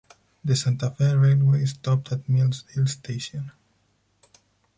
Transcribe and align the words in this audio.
The 0.43 0.55
Santa 0.55 0.89
Fe 0.89 1.13
Railway 1.13 1.63
stopped 1.67 2.11
at 2.11 2.25
Millsdale 2.27 2.87
Station. 2.89 3.51